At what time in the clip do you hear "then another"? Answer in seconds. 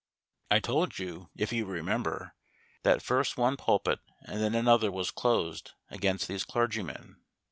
4.41-4.91